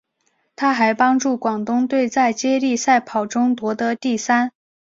[0.55, 4.51] 她还帮助广东队在接力赛跑中夺得第三。